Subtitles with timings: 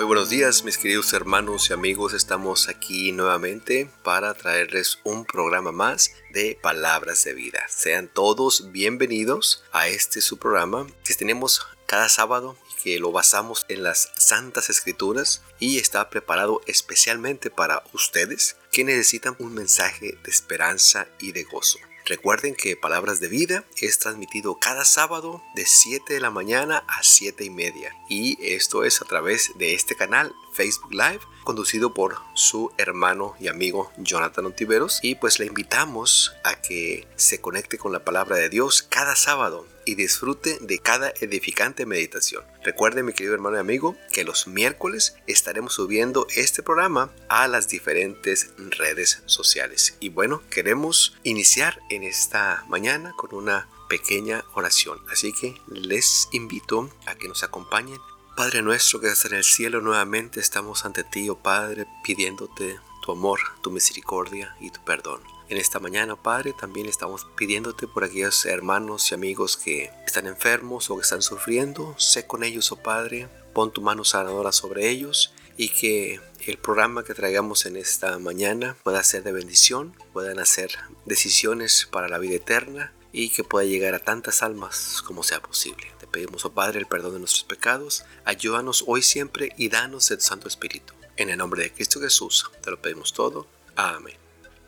[0.00, 5.72] Muy buenos días mis queridos hermanos y amigos, estamos aquí nuevamente para traerles un programa
[5.72, 7.66] más de palabras de vida.
[7.68, 13.66] Sean todos bienvenidos a este su programa que tenemos cada sábado y que lo basamos
[13.68, 20.30] en las santas escrituras y está preparado especialmente para ustedes que necesitan un mensaje de
[20.30, 21.78] esperanza y de gozo.
[22.06, 27.02] Recuerden que Palabras de Vida es transmitido cada sábado de 7 de la mañana a
[27.02, 27.94] 7 y media.
[28.08, 31.20] Y esto es a través de este canal Facebook Live
[31.50, 35.00] conducido por su hermano y amigo Jonathan Ontiveros.
[35.02, 39.66] Y pues le invitamos a que se conecte con la palabra de Dios cada sábado
[39.84, 42.44] y disfrute de cada edificante meditación.
[42.62, 47.66] Recuerde mi querido hermano y amigo que los miércoles estaremos subiendo este programa a las
[47.68, 49.96] diferentes redes sociales.
[49.98, 55.00] Y bueno, queremos iniciar en esta mañana con una pequeña oración.
[55.10, 57.98] Así que les invito a que nos acompañen
[58.40, 63.12] Padre nuestro que estás en el cielo, nuevamente estamos ante ti, oh Padre, pidiéndote tu
[63.12, 65.20] amor, tu misericordia y tu perdón.
[65.50, 70.88] En esta mañana, Padre, también estamos pidiéndote por aquellos hermanos y amigos que están enfermos
[70.88, 71.94] o que están sufriendo.
[71.98, 77.04] Sé con ellos, oh Padre, pon tu mano sanadora sobre ellos y que el programa
[77.04, 80.70] que traigamos en esta mañana pueda ser de bendición, puedan hacer
[81.04, 85.90] decisiones para la vida eterna y que pueda llegar a tantas almas como sea posible
[86.10, 88.04] pedimos, oh Padre, el perdón de nuestros pecados.
[88.24, 90.92] Ayúdanos hoy siempre y danos el Santo Espíritu.
[91.16, 93.46] En el nombre de Cristo Jesús te lo pedimos todo.
[93.76, 94.16] Amén.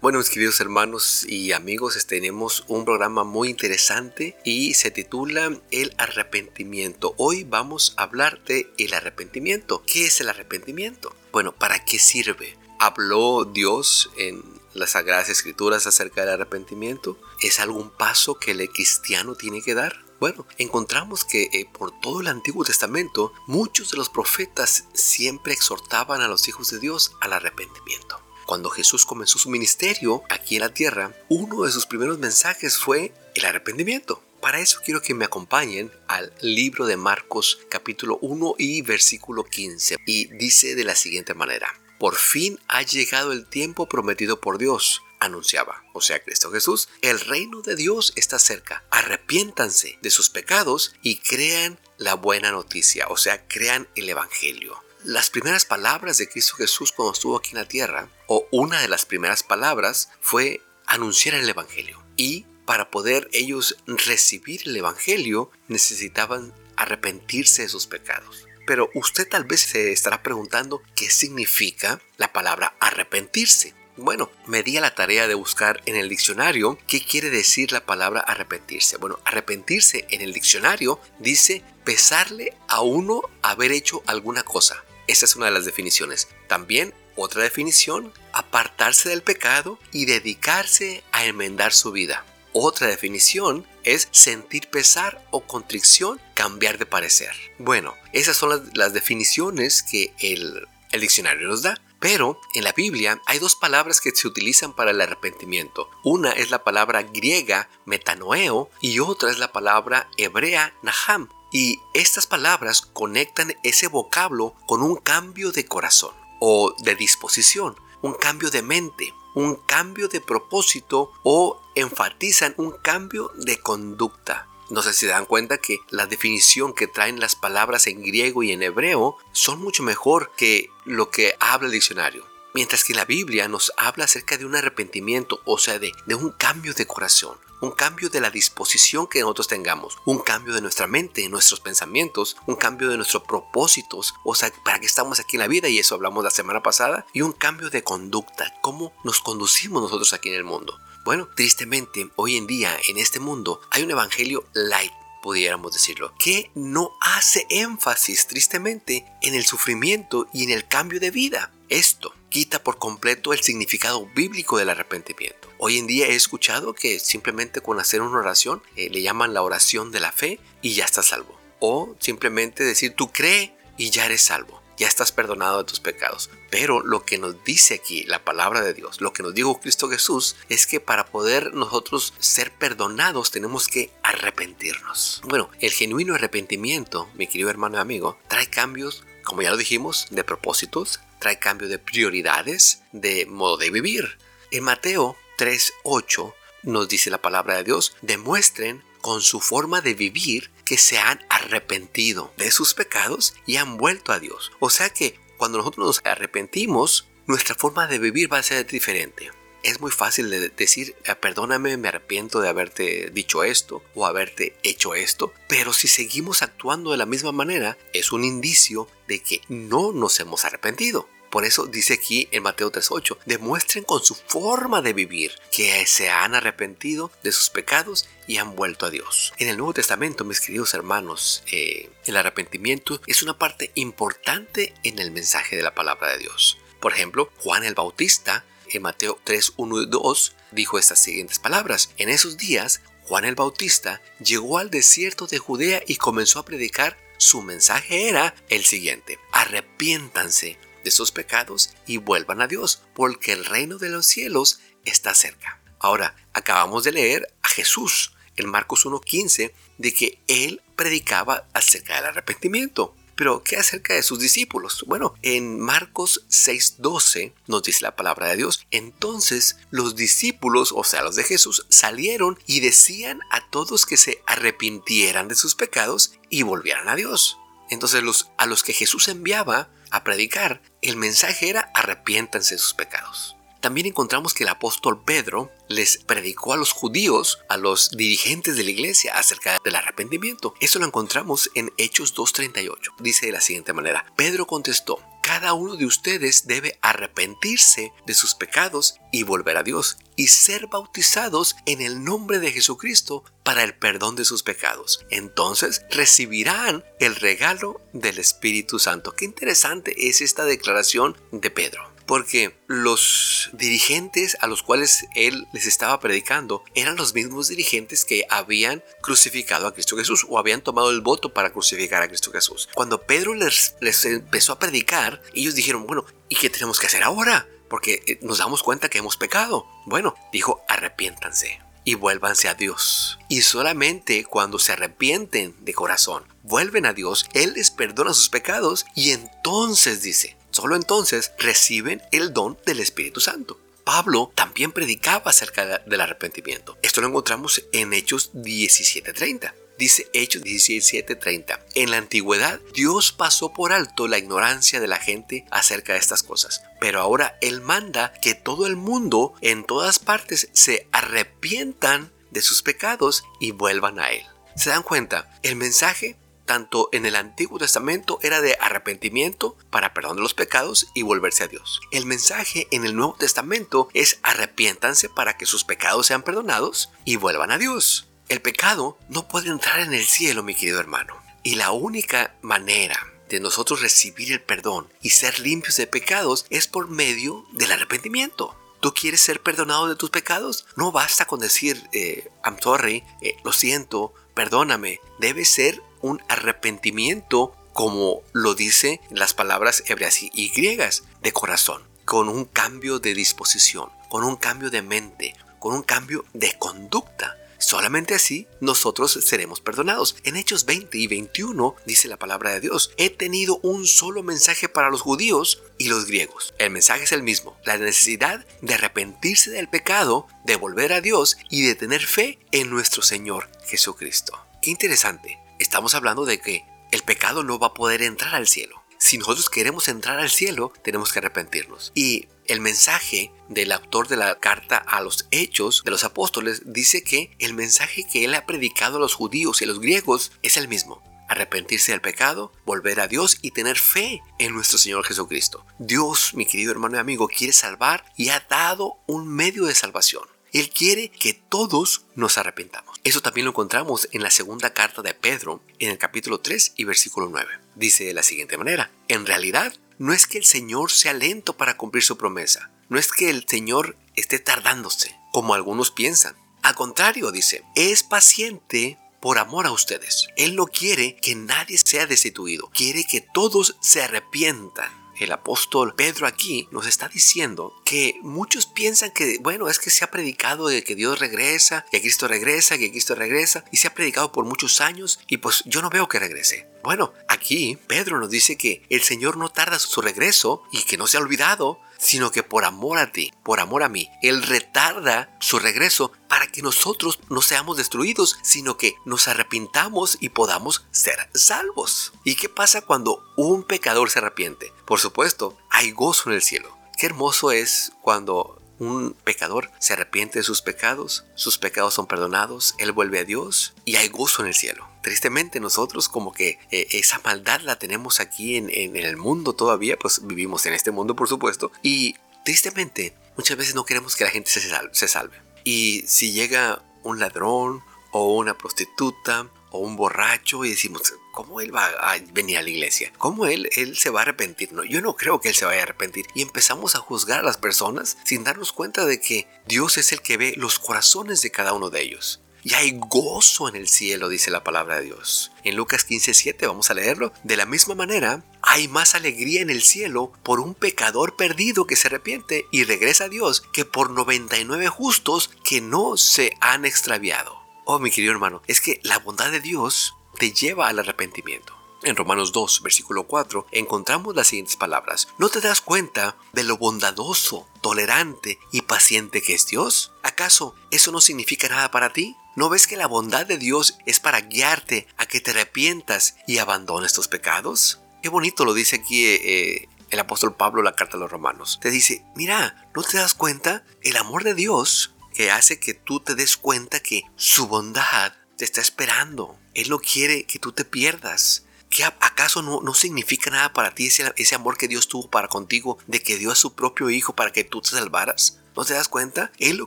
[0.00, 5.94] Bueno, mis queridos hermanos y amigos, tenemos un programa muy interesante y se titula El
[5.96, 7.14] arrepentimiento.
[7.18, 9.84] Hoy vamos a hablar de el arrepentimiento.
[9.86, 11.14] ¿Qué es el arrepentimiento?
[11.30, 12.58] Bueno, ¿para qué sirve?
[12.80, 14.42] ¿Habló Dios en
[14.74, 17.18] las Sagradas Escrituras acerca del arrepentimiento?
[17.40, 20.04] ¿Es algún paso que el cristiano tiene que dar?
[20.20, 26.20] Bueno, encontramos que eh, por todo el Antiguo Testamento muchos de los profetas siempre exhortaban
[26.20, 28.20] a los hijos de Dios al arrepentimiento.
[28.46, 33.12] Cuando Jesús comenzó su ministerio aquí en la tierra, uno de sus primeros mensajes fue
[33.34, 34.22] el arrepentimiento.
[34.40, 39.96] Para eso quiero que me acompañen al libro de Marcos capítulo 1 y versículo 15.
[40.06, 41.72] Y dice de la siguiente manera,
[42.02, 47.20] por fin ha llegado el tiempo prometido por Dios anunciaba, o sea, Cristo Jesús, el
[47.20, 48.82] reino de Dios está cerca.
[48.90, 54.82] Arrepiéntanse de sus pecados y crean la buena noticia, o sea, crean el Evangelio.
[55.04, 58.88] Las primeras palabras de Cristo Jesús cuando estuvo aquí en la tierra, o una de
[58.88, 62.02] las primeras palabras, fue anunciar el Evangelio.
[62.16, 68.48] Y para poder ellos recibir el Evangelio necesitaban arrepentirse de sus pecados.
[68.66, 73.74] Pero usted tal vez se estará preguntando qué significa la palabra arrepentirse.
[73.96, 77.84] Bueno, me di a la tarea de buscar en el diccionario qué quiere decir la
[77.84, 78.96] palabra arrepentirse.
[78.96, 84.82] Bueno, arrepentirse en el diccionario dice pesarle a uno haber hecho alguna cosa.
[85.06, 86.28] Esa es una de las definiciones.
[86.46, 92.24] También otra definición, apartarse del pecado y dedicarse a enmendar su vida.
[92.52, 97.34] Otra definición es sentir pesar o contrición, cambiar de parecer.
[97.58, 101.80] Bueno, esas son las, definiciones que el, el diccionario nos da.
[101.98, 105.88] Pero en la Biblia hay dos palabras que se utilizan para el arrepentimiento.
[106.02, 111.28] Una es la palabra griega metanoeo y otra es la palabra hebrea naham.
[111.52, 118.14] Y estas palabras conectan ese vocablo con un cambio de corazón o de disposición, un
[118.14, 124.48] cambio de mente, un cambio de propósito o enfatizan un cambio de conducta.
[124.70, 128.42] No sé si se dan cuenta que la definición que traen las palabras en griego
[128.42, 132.31] y en hebreo son mucho mejor que lo que habla el diccionario.
[132.54, 136.74] Mientras que la Biblia nos habla acerca de un arrepentimiento, o sea, de, un cambio
[136.74, 141.26] de corazón, un cambio de la disposición que nosotros tengamos, un cambio de nuestra mente,
[141.30, 145.48] nuestros pensamientos, un cambio de nuestros propósitos, o sea, para que estamos aquí en la
[145.48, 149.82] vida, y eso hablamos la semana pasada, y un cambio de conducta, cómo nos conducimos
[149.82, 150.78] nosotros aquí en el mundo.
[151.04, 154.92] Bueno, tristemente, hoy en día en este mundo hay un evangelio light
[155.22, 161.12] pudiéramos decirlo, que no hace énfasis tristemente en el sufrimiento y en el cambio de
[161.12, 161.52] vida.
[161.68, 165.50] Esto quita por completo el significado bíblico del arrepentimiento.
[165.58, 169.42] Hoy en día he escuchado que simplemente con hacer una oración eh, le llaman la
[169.42, 171.38] oración de la fe y ya está salvo.
[171.60, 176.30] O simplemente decir tú cree y ya eres salvo ya estás perdonado de tus pecados.
[176.50, 179.88] Pero lo que nos dice aquí la palabra de Dios, lo que nos dijo Cristo
[179.88, 185.20] Jesús, es que para poder nosotros ser perdonados tenemos que arrepentirnos.
[185.28, 190.08] Bueno, el genuino arrepentimiento, mi querido hermano y amigo, trae cambios, como ya lo dijimos,
[190.10, 194.18] de propósitos, trae cambio de prioridades, de modo de vivir.
[194.50, 196.34] En Mateo 3.8
[196.64, 201.24] nos dice la palabra de Dios, demuestren con su forma de vivir que se han
[201.28, 204.50] arrepentido de sus pecados y han vuelto a Dios.
[204.58, 209.30] O sea que cuando nosotros nos arrepentimos, nuestra forma de vivir va a ser diferente.
[209.62, 214.56] Es muy fácil de decir, ah, perdóname, me arrepiento de haberte dicho esto o haberte
[214.64, 219.40] hecho esto, pero si seguimos actuando de la misma manera, es un indicio de que
[219.48, 221.08] no nos hemos arrepentido.
[221.32, 226.10] Por eso dice aquí en Mateo 3.8, demuestren con su forma de vivir que se
[226.10, 229.32] han arrepentido de sus pecados y han vuelto a Dios.
[229.38, 234.98] En el Nuevo Testamento, mis queridos hermanos, eh, el arrepentimiento es una parte importante en
[234.98, 236.58] el mensaje de la palabra de Dios.
[236.80, 238.44] Por ejemplo, Juan el Bautista
[238.76, 241.90] en Mateo 3, 1 y 2 dijo estas siguientes palabras.
[241.96, 246.98] En esos días, Juan el Bautista llegó al desierto de Judea y comenzó a predicar.
[247.18, 249.18] Su mensaje era el siguiente.
[249.32, 255.14] Arrepiéntanse de sus pecados y vuelvan a Dios, porque el reino de los cielos está
[255.14, 255.60] cerca.
[255.78, 262.06] Ahora, acabamos de leer a Jesús en Marcos 1.15 de que él predicaba acerca del
[262.06, 262.94] arrepentimiento.
[263.22, 264.84] Pero, ¿qué acerca de sus discípulos?
[264.88, 268.66] Bueno, en Marcos 6:12 nos dice la palabra de Dios.
[268.72, 274.20] Entonces los discípulos, o sea, los de Jesús, salieron y decían a todos que se
[274.26, 277.38] arrepintieran de sus pecados y volvieran a Dios.
[277.70, 282.74] Entonces los, a los que Jesús enviaba a predicar, el mensaje era arrepiéntanse de sus
[282.74, 283.36] pecados.
[283.62, 288.64] También encontramos que el apóstol Pedro les predicó a los judíos, a los dirigentes de
[288.64, 290.54] la iglesia, acerca del arrepentimiento.
[290.60, 292.96] Eso lo encontramos en Hechos 2.38.
[292.98, 298.34] Dice de la siguiente manera, Pedro contestó, cada uno de ustedes debe arrepentirse de sus
[298.34, 303.76] pecados y volver a Dios y ser bautizados en el nombre de Jesucristo para el
[303.76, 305.06] perdón de sus pecados.
[305.08, 309.14] Entonces recibirán el regalo del Espíritu Santo.
[309.14, 315.66] Qué interesante es esta declaración de Pedro porque los dirigentes a los cuales él les
[315.66, 320.90] estaba predicando eran los mismos dirigentes que habían crucificado a Cristo Jesús o habían tomado
[320.90, 322.68] el voto para crucificar a Cristo Jesús.
[322.74, 327.02] Cuando Pedro les, les empezó a predicar, ellos dijeron, bueno, ¿y qué tenemos que hacer
[327.02, 327.48] ahora?
[327.70, 329.66] Porque eh, nos damos cuenta que hemos pecado.
[329.86, 333.20] Bueno, dijo, arrepiéntanse y vuélvanse a Dios.
[333.30, 338.84] Y solamente cuando se arrepienten de corazón, vuelven a Dios, Él les perdona sus pecados
[338.94, 343.58] y entonces dice, Solo entonces reciben el don del Espíritu Santo.
[343.84, 346.78] Pablo también predicaba acerca del arrepentimiento.
[346.82, 349.54] Esto lo encontramos en Hechos 17:30.
[349.78, 351.64] Dice Hechos 17:30.
[351.74, 356.22] En la antigüedad Dios pasó por alto la ignorancia de la gente acerca de estas
[356.22, 356.62] cosas.
[356.80, 362.62] Pero ahora Él manda que todo el mundo en todas partes se arrepientan de sus
[362.62, 364.24] pecados y vuelvan a Él.
[364.54, 365.30] ¿Se dan cuenta?
[365.42, 366.16] El mensaje
[366.52, 371.44] tanto en el Antiguo Testamento era de arrepentimiento para perdón de los pecados y volverse
[371.44, 371.80] a Dios.
[371.92, 377.16] El mensaje en el Nuevo Testamento es arrepiéntanse para que sus pecados sean perdonados y
[377.16, 378.06] vuelvan a Dios.
[378.28, 381.16] El pecado no puede entrar en el cielo, mi querido hermano.
[381.42, 382.98] Y la única manera
[383.30, 388.54] de nosotros recibir el perdón y ser limpios de pecados es por medio del arrepentimiento.
[388.80, 390.66] ¿Tú quieres ser perdonado de tus pecados?
[390.76, 395.00] No basta con decir, eh, I'm sorry, eh, lo siento, perdóname.
[395.18, 402.28] Debe ser un arrepentimiento como lo dice las palabras hebreas y griegas de corazón, con
[402.28, 407.38] un cambio de disposición, con un cambio de mente, con un cambio de conducta.
[407.58, 410.16] Solamente así nosotros seremos perdonados.
[410.24, 414.68] En Hechos 20 y 21 dice la palabra de Dios, he tenido un solo mensaje
[414.68, 416.54] para los judíos y los griegos.
[416.58, 421.38] El mensaje es el mismo, la necesidad de arrepentirse del pecado, de volver a Dios
[421.50, 424.36] y de tener fe en nuestro Señor Jesucristo.
[424.60, 428.82] Qué interesante estamos hablando de que el pecado no va a poder entrar al cielo.
[428.98, 431.90] Si nosotros queremos entrar al cielo, tenemos que arrepentirnos.
[431.94, 437.02] Y el mensaje del autor de la carta a los hechos de los apóstoles dice
[437.02, 440.56] que el mensaje que él ha predicado a los judíos y a los griegos es
[440.56, 441.02] el mismo.
[441.28, 445.64] Arrepentirse del pecado, volver a Dios y tener fe en nuestro Señor Jesucristo.
[445.78, 450.24] Dios, mi querido hermano y amigo, quiere salvar y ha dado un medio de salvación.
[450.52, 453.00] Él quiere que todos nos arrepentamos.
[453.04, 456.84] Eso también lo encontramos en la segunda carta de Pedro, en el capítulo 3 y
[456.84, 457.48] versículo 9.
[457.74, 461.78] Dice de la siguiente manera, en realidad no es que el Señor sea lento para
[461.78, 466.36] cumplir su promesa, no es que el Señor esté tardándose, como algunos piensan.
[466.62, 470.28] Al contrario, dice, es paciente por amor a ustedes.
[470.36, 476.26] Él no quiere que nadie sea destituido, quiere que todos se arrepientan el apóstol Pedro
[476.26, 480.82] aquí nos está diciendo que muchos piensan que, bueno, es que se ha predicado de
[480.82, 484.80] que Dios regresa, que Cristo regresa, que Cristo regresa, y se ha predicado por muchos
[484.80, 486.70] años, y pues yo no veo que regrese.
[486.82, 491.06] Bueno, aquí Pedro nos dice que el Señor no tarda su regreso y que no
[491.06, 495.36] se ha olvidado, sino que por amor a ti, por amor a mí, Él retarda
[495.38, 501.28] su regreso para que nosotros no seamos destruidos, sino que nos arrepintamos y podamos ser
[501.34, 502.14] salvos.
[502.24, 504.72] ¿Y qué pasa cuando un pecador se arrepiente?
[504.86, 506.81] Por supuesto, hay gozo en el cielo.
[507.02, 512.76] Qué hermoso es cuando un pecador se arrepiente de sus pecados, sus pecados son perdonados,
[512.78, 514.88] él vuelve a Dios y hay gozo en el cielo.
[515.02, 520.24] Tristemente nosotros como que eh, esa maldad la tenemos aquí en, el mundo todavía, pues
[520.24, 524.52] vivimos en este mundo por supuesto y tristemente muchas veces no queremos que la gente
[524.52, 525.42] se se salve.
[525.64, 527.82] Y si llega un ladrón
[528.12, 532.70] o una prostituta o un borracho y decimos, ¿cómo él va a venir a la
[532.70, 533.12] iglesia?
[533.18, 534.72] ¿Cómo él, él se va a arrepentir?
[534.72, 536.26] No, yo no creo que él se vaya a arrepentir.
[536.34, 540.20] Y empezamos a juzgar a las personas sin darnos cuenta de que Dios es el
[540.20, 542.42] que ve los corazones de cada uno de ellos.
[542.64, 545.50] Y hay gozo en el cielo, dice la palabra de Dios.
[545.64, 547.32] En Lucas 15:7 vamos a leerlo.
[547.42, 551.96] De la misma manera, hay más alegría en el cielo por un pecador perdido que
[551.96, 557.61] se arrepiente y regresa a Dios que por 99 justos que no se han extraviado.
[557.84, 561.76] Oh, mi querido hermano, es que la bondad de Dios te lleva al arrepentimiento.
[562.04, 565.28] En Romanos 2, versículo 4, encontramos las siguientes palabras.
[565.38, 570.12] ¿No te das cuenta de lo bondadoso, tolerante y paciente que es Dios?
[570.22, 572.36] ¿Acaso eso no significa nada para ti?
[572.54, 576.58] ¿No ves que la bondad de Dios es para guiarte a que te arrepientas y
[576.58, 578.00] abandones tus pecados?
[578.22, 581.78] Qué bonito lo dice aquí eh, el apóstol Pablo en la carta a los romanos.
[581.80, 583.84] Te dice, mira, ¿no te das cuenta?
[584.02, 588.64] El amor de Dios que hace que tú te des cuenta que su bondad te
[588.64, 589.58] está esperando.
[589.74, 591.64] Él no quiere que tú te pierdas.
[591.88, 595.48] ¿Qué acaso no, no significa nada para ti ese, ese amor que Dios tuvo para
[595.48, 598.58] contigo, de que dio a su propio Hijo para que tú te salvaras?
[598.74, 599.52] ¿No te das cuenta?
[599.58, 599.86] Él lo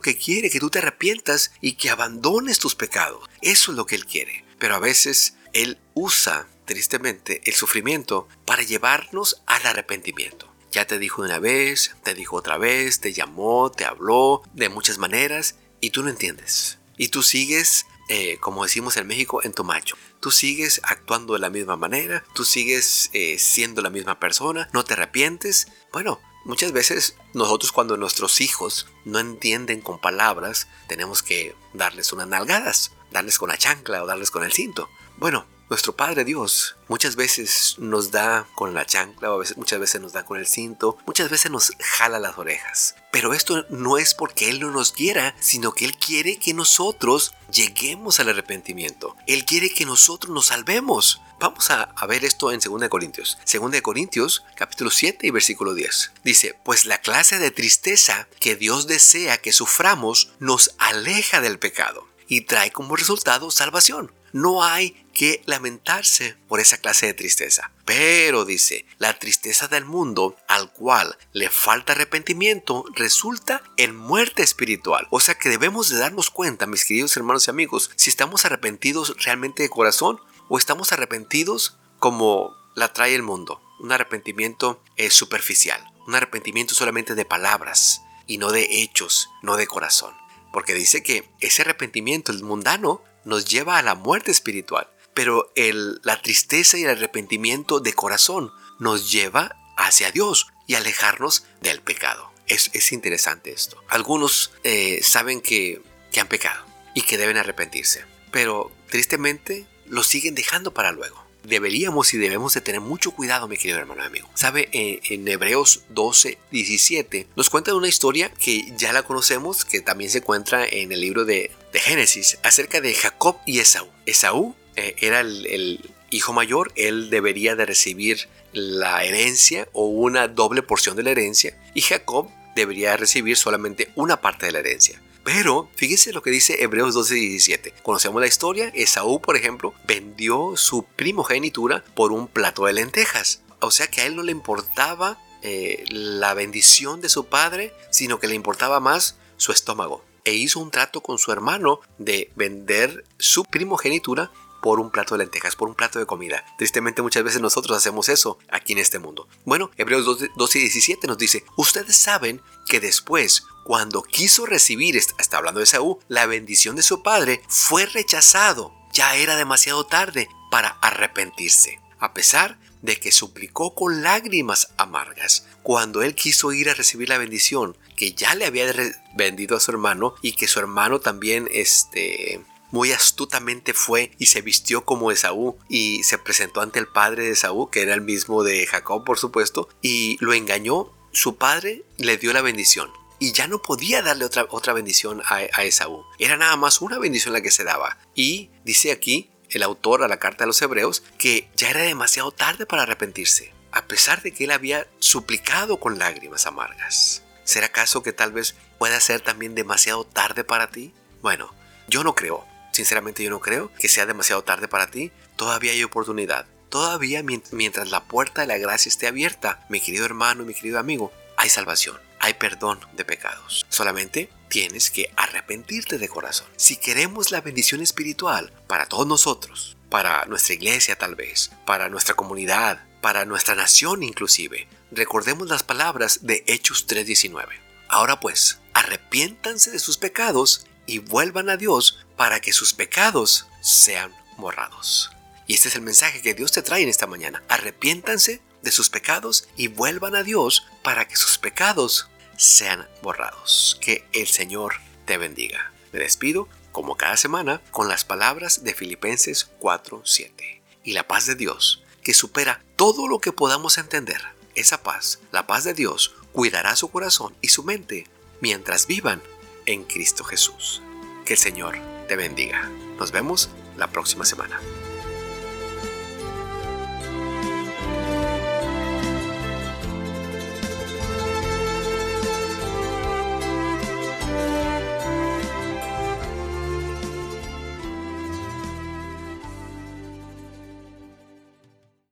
[0.00, 3.28] que quiere que tú te arrepientas y que abandones tus pecados.
[3.42, 4.44] Eso es lo que Él quiere.
[4.58, 10.52] Pero a veces Él usa, tristemente, el sufrimiento para llevarnos al arrepentimiento.
[10.76, 14.98] Ya te dijo una vez, te dijo otra vez, te llamó, te habló de muchas
[14.98, 16.76] maneras y tú no entiendes.
[16.98, 19.96] Y tú sigues, eh, como decimos en México, en tu macho.
[20.20, 24.84] Tú sigues actuando de la misma manera, tú sigues eh, siendo la misma persona, no
[24.84, 25.68] te arrepientes.
[25.94, 32.28] Bueno, muchas veces nosotros cuando nuestros hijos no entienden con palabras, tenemos que darles unas
[32.28, 34.90] nalgadas, darles con la chancla o darles con el cinto.
[35.16, 40.24] Bueno, nuestro Padre Dios muchas veces nos da con la chancla, muchas veces nos da
[40.24, 42.94] con el cinto, muchas veces nos jala las orejas.
[43.10, 47.34] Pero esto no es porque Él no nos quiera, sino que Él quiere que nosotros
[47.50, 49.16] lleguemos al arrepentimiento.
[49.26, 51.20] Él quiere que nosotros nos salvemos.
[51.40, 53.38] Vamos a, ver esto en 2 Corintios.
[53.50, 56.12] 2 Corintios, capítulo 7 y versículo 10.
[56.24, 62.06] Dice, pues la clase de tristeza que Dios desea que suframos nos aleja del pecado
[62.28, 64.12] y trae como resultado salvación.
[64.32, 67.70] No hay que lamentarse por esa clase de tristeza.
[67.84, 75.06] Pero dice, la tristeza del mundo al cual le falta arrepentimiento resulta en muerte espiritual.
[75.10, 79.16] O sea que debemos de darnos cuenta, mis queridos hermanos y amigos, si estamos arrepentidos
[79.24, 83.60] realmente de corazón o estamos arrepentidos como la trae el mundo.
[83.80, 89.66] Un arrepentimiento eh, superficial, un arrepentimiento solamente de palabras y no de hechos, no de
[89.66, 90.14] corazón.
[90.52, 95.98] Porque dice que ese arrepentimiento, el mundano, nos lleva a la muerte espiritual pero el,
[96.04, 102.30] la tristeza y el arrepentimiento de corazón nos lleva hacia Dios y alejarnos del pecado.
[102.48, 103.82] Es, es interesante esto.
[103.88, 105.80] Algunos eh, saben que,
[106.12, 112.12] que han pecado y que deben arrepentirse, pero tristemente lo siguen dejando para luego deberíamos
[112.14, 114.28] y debemos de tener mucho cuidado, mi querido hermano amigo.
[114.34, 119.80] Sabe, eh, en Hebreos 12, 17 nos cuenta una historia que ya la conocemos, que
[119.80, 123.88] también se encuentra en el libro de, de Génesis, acerca de Jacob y Esaú.
[124.06, 130.62] Esaú eh, era el, hijo mayor, él debería de recibir la herencia o una doble
[130.62, 135.02] porción de la herencia y Jacob debería recibir solamente una parte de la herencia.
[135.26, 137.74] Pero fíjese lo que dice Hebreos 12 y 17.
[137.82, 138.70] Conocemos la historia.
[138.76, 143.42] Esaú, por ejemplo, vendió su primogenitura por un plato de lentejas.
[143.58, 148.20] O sea que a él no le importaba eh, la bendición de su padre, sino
[148.20, 150.04] que le importaba más su estómago.
[150.24, 154.30] E hizo un trato con su hermano de vender su primogenitura
[154.62, 156.44] por un plato de lentejas, por un plato de comida.
[156.56, 159.26] Tristemente muchas veces nosotros hacemos eso aquí en este mundo.
[159.44, 165.38] Bueno, Hebreos 12, y 17 nos dice, ustedes saben que después, cuando quiso recibir, está
[165.38, 168.72] hablando de Saúl, la bendición de su padre, fue rechazado.
[168.92, 171.80] Ya era demasiado tarde para arrepentirse.
[171.98, 177.18] A pesar de que suplicó con lágrimas amargas cuando él quiso ir a recibir la
[177.18, 178.72] bendición que ya le había
[179.16, 184.42] vendido a su hermano y que su hermano también este muy astutamente fue y se
[184.42, 188.44] vistió como Esaú y se presentó ante el padre de Esaú, que era el mismo
[188.44, 190.92] de Jacob, por supuesto, y lo engañó.
[191.10, 195.36] Su padre le dio la bendición y ya no podía darle otra, otra bendición a,
[195.36, 196.04] a Esaú.
[196.18, 197.98] Era nada más una bendición la que se daba.
[198.14, 202.32] Y dice aquí el autor a la carta de los hebreos que ya era demasiado
[202.32, 207.22] tarde para arrepentirse, a pesar de que él había suplicado con lágrimas amargas.
[207.44, 210.92] ¿Será acaso que tal vez pueda ser también demasiado tarde para ti?
[211.22, 211.54] Bueno,
[211.88, 212.44] yo no creo.
[212.72, 215.12] Sinceramente yo no creo que sea demasiado tarde para ti.
[215.36, 216.46] Todavía hay oportunidad.
[216.68, 221.12] Todavía mientras la puerta de la gracia esté abierta, mi querido hermano mi querido amigo,
[221.36, 223.64] hay salvación, hay perdón de pecados.
[223.68, 226.48] Solamente tienes que arrepentirte de corazón.
[226.56, 232.16] Si queremos la bendición espiritual para todos nosotros, para nuestra iglesia tal vez, para nuestra
[232.16, 237.60] comunidad, para nuestra nación inclusive, recordemos las palabras de Hechos 3:19.
[237.86, 244.12] Ahora pues, arrepiéntanse de sus pecados y vuelvan a Dios para que sus pecados sean
[244.36, 245.12] borrados.
[245.46, 247.44] Y este es el mensaje que Dios te trae en esta mañana.
[247.48, 253.78] Arrepiéntanse de sus pecados y vuelvan a Dios para que sus pecados sean borrados.
[253.80, 254.74] Que el Señor
[255.04, 255.72] te bendiga.
[255.92, 260.62] Me despido, como cada semana, con las palabras de Filipenses 4:7.
[260.84, 264.22] Y la paz de Dios, que supera todo lo que podamos entender,
[264.54, 268.06] esa paz, la paz de Dios, cuidará su corazón y su mente
[268.40, 269.22] mientras vivan
[269.66, 270.82] en Cristo Jesús.
[271.24, 271.78] Que el Señor
[272.08, 272.70] te bendiga.
[272.98, 274.60] Nos vemos la próxima semana.